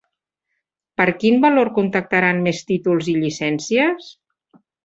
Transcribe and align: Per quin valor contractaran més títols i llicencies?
Per 1.01 1.05
quin 1.23 1.37
valor 1.43 1.71
contractaran 1.77 2.43
més 2.49 2.65
títols 2.73 3.13
i 3.15 3.19
llicencies? 3.21 4.13